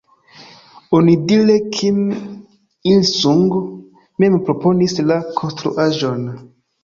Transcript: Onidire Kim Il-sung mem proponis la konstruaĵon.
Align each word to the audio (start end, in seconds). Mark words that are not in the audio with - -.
Onidire 0.99 1.57
Kim 1.73 1.99
Il-sung 2.93 3.53
mem 4.23 4.39
proponis 4.47 4.97
la 5.11 5.21
konstruaĵon. 5.41 6.27